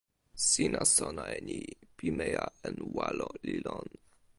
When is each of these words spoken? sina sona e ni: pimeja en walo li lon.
sina 0.49 0.81
sona 0.95 1.23
e 1.35 1.37
ni: 1.47 1.59
pimeja 1.97 2.45
en 2.67 2.75
walo 2.95 3.27
li 3.45 3.55
lon. 3.65 3.87